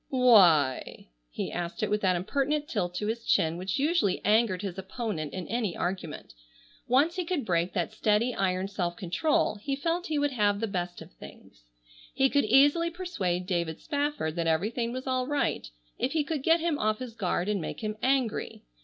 [0.09, 4.79] "Why?" He asked it with that impertinent tilt to his chin which usually angered his
[4.79, 6.33] opponent in any argument.
[6.87, 10.65] Once he could break that steady, iron, self control he felt he would have the
[10.65, 11.65] best of things.
[12.15, 15.69] He could easily persuade David Spafford that everything was all right
[15.99, 18.63] if he could get him off his guard and make him angry.